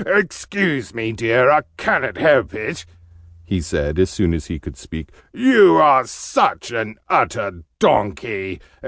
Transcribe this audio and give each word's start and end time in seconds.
"Excuse 0.07 0.95
me, 0.95 1.11
dear, 1.11 1.51
I 1.51 1.61
ca'n't 1.77 2.17
help 2.17 2.55
it!" 2.55 2.87
he 3.45 3.61
said 3.61 3.99
as 3.99 4.09
soon 4.09 4.33
as 4.33 4.47
he 4.47 4.57
could 4.57 4.75
speak. 4.75 5.09
"You 5.31 5.75
are 5.77 6.07
such 6.07 6.71
an 6.71 6.95
utter 7.07 7.61
donkey! 7.77 8.59